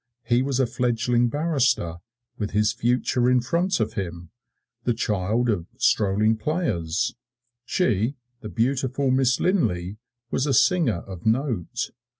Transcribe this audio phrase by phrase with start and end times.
[0.23, 1.97] He was a fledgling barrister,
[2.39, 4.31] with his future in front of him,
[4.83, 7.13] the child of "strolling players";
[7.65, 9.97] she, the beautiful Miss Linlay,
[10.31, 11.91] was a singer of note.